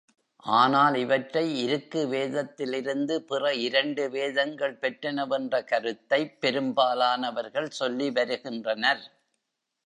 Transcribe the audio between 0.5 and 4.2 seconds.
ஆனால் இவற்றை இருக்கு வேதத்திலிருந்து பிற இரண்டு